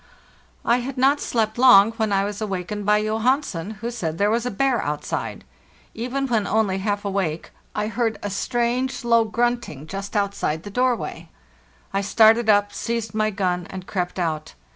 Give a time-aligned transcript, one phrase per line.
[0.65, 3.43] I had not slept long, when I was awakened by Johan.
[3.43, 5.43] sen, who said there was a bear outside.
[5.93, 11.29] Even when only half awake, I heard a strange, low grunting just outside the doorway.
[11.93, 14.55] I started up, seized my gun, and crept out.